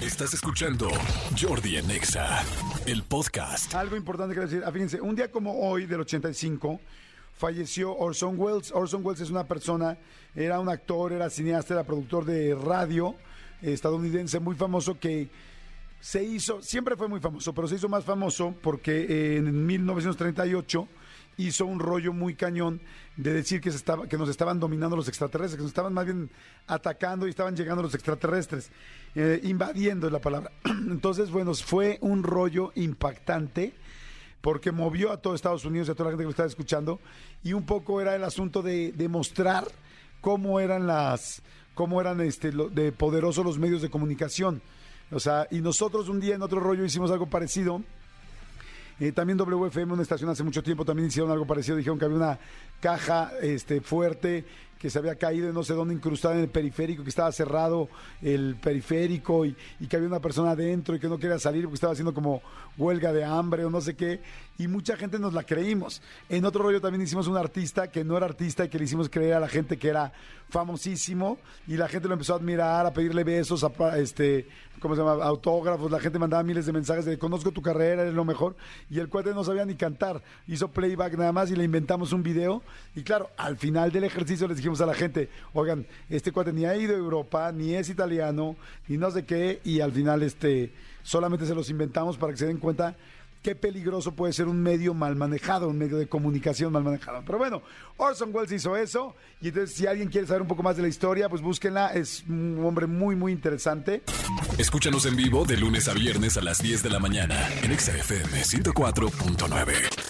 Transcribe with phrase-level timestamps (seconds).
[0.00, 0.88] Estás escuchando
[1.40, 2.42] Jordi Anexa,
[2.86, 3.74] el podcast.
[3.74, 6.80] Algo importante que decir, ah, fíjense, un día como hoy del 85
[7.32, 8.72] falleció Orson Welles.
[8.72, 9.96] Orson Welles es una persona,
[10.34, 13.14] era un actor, era cineasta, era productor de radio
[13.62, 15.30] estadounidense muy famoso que
[16.00, 20.88] se hizo, siempre fue muy famoso, pero se hizo más famoso porque en 1938
[21.36, 22.80] hizo un rollo muy cañón
[23.16, 26.04] de decir que, se estaba, que nos estaban dominando los extraterrestres, que nos estaban más
[26.04, 26.30] bien
[26.66, 28.70] atacando y estaban llegando los extraterrestres,
[29.14, 30.50] eh, invadiendo es la palabra.
[30.64, 33.74] Entonces, bueno, fue un rollo impactante
[34.40, 37.00] porque movió a todo Estados Unidos y a toda la gente que lo estaba escuchando
[37.42, 39.66] y un poco era el asunto de demostrar
[40.20, 41.42] cómo eran las
[41.74, 44.62] cómo eran este de poderosos los medios de comunicación.
[45.10, 47.82] O sea, y nosotros un día en otro rollo hicimos algo parecido.
[49.00, 51.76] Eh, también WFM, una estación hace mucho tiempo, también hicieron algo parecido.
[51.76, 52.38] Dijeron que había una
[52.80, 54.44] caja este, fuerte
[54.84, 57.88] que se había caído en no sé dónde incrustada en el periférico, que estaba cerrado
[58.20, 59.56] el periférico y,
[59.88, 62.42] que había una persona adentro y que no quería salir porque estaba haciendo como
[62.76, 64.20] huelga de hambre o no sé qué.
[64.58, 66.02] Y mucha gente nos la creímos.
[66.28, 69.08] En otro rollo también hicimos un artista que no era artista y que le hicimos
[69.08, 70.12] creer a la gente que era
[70.48, 74.46] famosísimo y la gente lo empezó a admirar, a pedirle besos, a, este,
[74.80, 75.24] ¿cómo se llama?
[75.24, 75.90] Autógrafos.
[75.90, 78.56] La gente mandaba miles de mensajes de conozco tu carrera, eres lo mejor.
[78.90, 80.22] Y el cuate no sabía ni cantar.
[80.46, 82.62] Hizo playback nada más y le inventamos un video.
[82.94, 86.64] Y claro, al final del ejercicio les dijimos a la gente, oigan, este cuate ni
[86.64, 88.56] ha ido a Europa, ni es italiano,
[88.88, 90.72] ni no sé qué, y al final este
[91.02, 92.96] solamente se los inventamos para que se den cuenta
[93.44, 97.22] qué peligroso puede ser un medio mal manejado, un medio de comunicación mal manejado.
[97.26, 97.62] Pero bueno,
[97.98, 100.88] Orson Welles hizo eso, y entonces si alguien quiere saber un poco más de la
[100.88, 104.02] historia, pues búsquenla, es un hombre muy, muy interesante.
[104.56, 108.42] Escúchanos en vivo de lunes a viernes a las 10 de la mañana en XFM
[108.42, 110.03] 104.9.